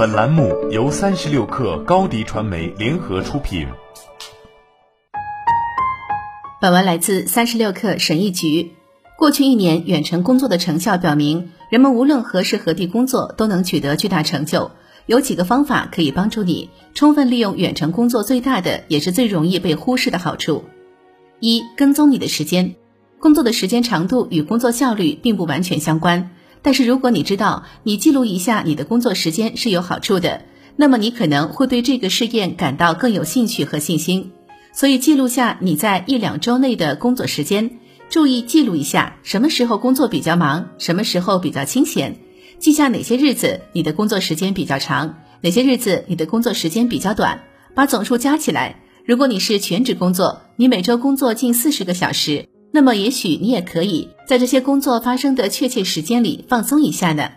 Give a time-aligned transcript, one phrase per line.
[0.00, 3.68] 本栏目由三十六氪高低传媒联合出品。
[6.58, 8.72] 本文来自三十六氪审议局。
[9.18, 14.70] 过去一年，远程工作的成效表明，人们无论何时何地工作都能取得巨大成就。
[15.04, 20.64] 有几个方法可以帮助你充分利用远程工作最大的也是最容易被忽视的好处。
[21.40, 22.74] 一、跟踪你的时间。
[23.18, 26.30] 工作的时间长度与工作效率并不完全相关，
[26.62, 30.42] 但是如果你知道你记录一下你的工作时间是有好处的，
[30.76, 34.32] 那么你可能会对这个试验感到更有兴趣和信心。
[34.72, 42.18] 所以记录下你在一两周内的工作时间，注意记录一下什么时候工作比较忙，什么时候比较清闲，
[42.58, 47.42] 记下哪些日子你的工作时间比较长，哪些日子你的工作时间比较短，
[47.74, 48.76] 把总数加起来。
[49.06, 52.49] 如果你是全职工作，你每周工作近四十个小时。
[52.72, 57.30] 那么，也许你也可以在这些工作发生的确切时间里放松一下呢。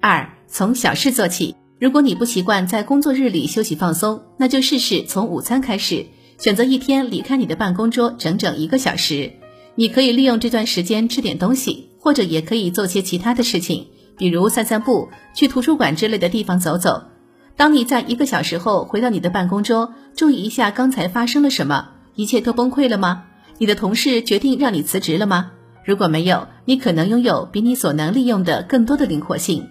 [0.00, 1.54] 二，从小事做起。
[1.78, 6.04] 如果你不习惯在工作日里休息放松，那就试试从午餐开始，
[6.36, 9.32] 选择一天离开你的办公桌整整一个小时。
[9.76, 13.86] 你可以利用这段时间吃点东西，或者也可以做些其他的事情，
[14.18, 17.02] 比如散散步、去图书馆之类的地方走走。
[17.56, 23.24] 当你在一个小时后回到你的办公桌，注意一下刚才发生了什么，一切都崩溃了吗？
[23.60, 25.50] 你的同事决定让你辞职了吗？
[25.84, 29.68] 如果没有，你可能拥有比你所能利用的更多的灵活性。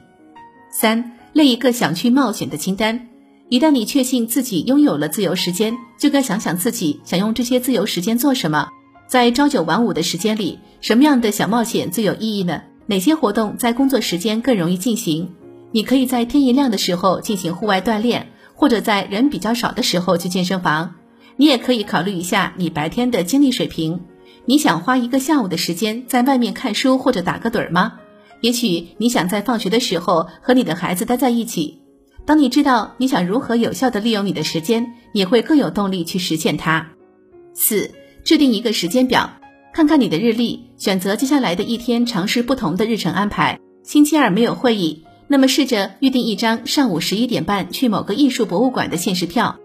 [0.72, 3.08] 三，列一个想去冒险的清单。
[3.50, 8.70] 一旦你确信自己拥有了自由时间，就该想想自己想用这些自由时间做什么。
[9.08, 12.62] 在朝九晚五的时间里，什么样的小冒险最有意义呢？
[12.86, 15.34] 哪些活动在工作时间更容易进行？
[15.72, 20.94] 你可以在天一亮的时候进行户外锻炼，或者在人比较少的时候去健身房。
[21.40, 24.02] 你也可以考虑一下你白天的精力水平。
[24.44, 27.94] 你想花一个下午的时间在外面看书或者打个盹儿吗？
[28.42, 31.80] 也许你想在放学的时候和你的孩子待在一起。
[32.26, 36.90] 当你知道你想如何有效的利用你的时间，你会更有动力去实现它。
[37.54, 37.92] 四、
[38.26, 39.30] 制定一个时间表，
[39.72, 43.58] 看看你的日历，选择接下来的一天尝试不同的日程安排。
[43.86, 49.58] 星期二没有会议，那么试着预定一张上午十一点半去某个艺术博物馆的限时票。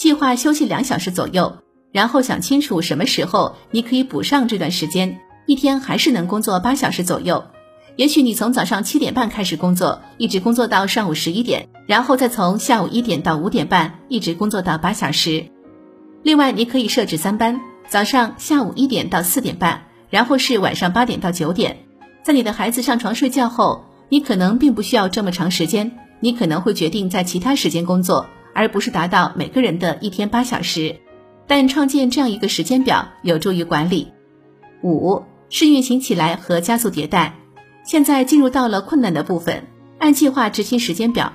[0.00, 1.58] 计划休息两小时左右，
[1.92, 7.44] 然后想清楚什么时候你可以补上这段时间，一天还是能工作八小时左右。
[7.96, 15.44] 也许你从早上七点半开始工作，一直工作到上午十一点，然后再从下午一点到五点半，一直工作到八小时。
[16.22, 21.76] 另外，你可以设置三班，早上、下午一点到四点半，然后是晚上八点到九点。
[22.24, 28.26] 在你的孩子上床睡觉后，你可能并不需要这么长时间，你可能会决定在其他时间工作。
[28.54, 30.96] 而不是达到每个人的一天八小时，
[31.46, 34.08] 但创建这样一个时间表有助于管理。
[34.82, 37.34] 五是运行起来和加速迭代。
[37.84, 39.64] 现在进入到了困难的部分，
[39.98, 41.32] 按计划执行时间表。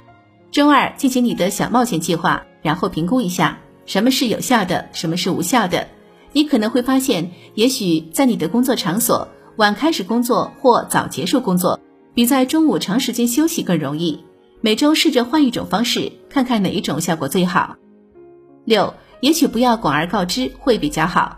[0.52, 5.88] 周二进行你的小冒险计划，然后评估一下什么是有效的，什么是无效的。
[6.32, 9.28] 你可能会发现，也许在你的工作场所，
[9.58, 11.80] 晚开始工作或早结束工作，
[12.14, 14.24] 比在中午长时间休息更容易。
[14.66, 17.76] 每周试着换一种方式，看看哪一种效果最好。
[18.64, 21.38] 六，也许不要广而告之会比较好。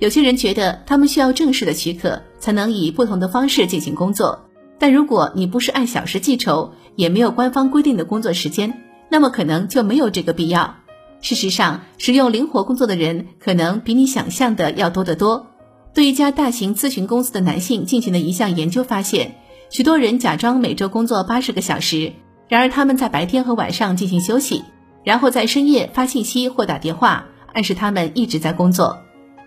[0.00, 4.46] 有些人觉得他们需要正式的许可才能以不同的方式进行工作，
[4.76, 10.74] 但如果你不是按小时计酬，也没有官方规定的工作时间，那么可能就没有这个必要。
[11.20, 15.46] 事实上，使用灵活工作的人可能比你想象的要多得多。
[15.94, 19.36] 对一家大型咨询公司的男性进行的一项研究发现，
[19.70, 22.12] 许多人假装每周工作八十个小时。
[22.48, 24.64] 然而他们在白天和晚上进行休息，
[25.02, 28.98] 然后在深夜发信息或打电话，暗示他们一直在工作。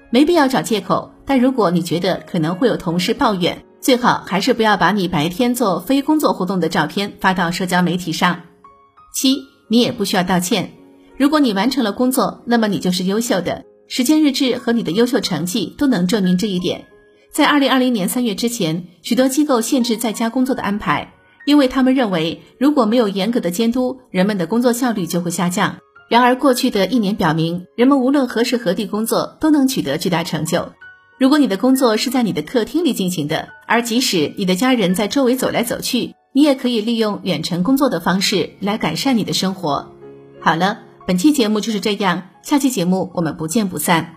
[0.09, 8.41] 没必要找借口，但如果你觉得可能会有同事抱怨，最好还是不要把你白天做非工作活动的照片发到社交媒体上。
[9.13, 9.37] 七，
[9.69, 10.71] 你也不需要道歉。
[11.17, 13.65] 如果你完成了工作，那么你就是优秀的。
[13.89, 16.85] 时间日志和你的优秀成绩都能证明这一点。
[17.31, 21.13] 在二零二零年三月之前，许多机构限制在家工作的安排。
[21.47, 25.77] 因为他们认为，如果没有严格的监督，人们的工作效率就会下降。
[26.09, 30.73] 然而，过去的一年表明，人们无论何时何地工作都能取得巨大成就。
[31.17, 39.93] 如果你的工作是在你的客厅里进行的，而即使你的家人在周围走来走去，你也可以利用远程工作的方式来改善你的生活。
[40.41, 44.16] 好了，本期节目就是这样，下期节目我们不见不散。